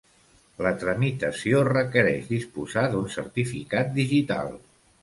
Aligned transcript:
La 0.67 0.71
tramitació 0.83 1.61
requereix 1.69 2.33
disposar 2.33 2.87
d'un 2.95 3.07
certificat 3.21 3.97
digital. 4.03 4.57